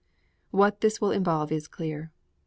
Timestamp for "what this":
0.49-0.99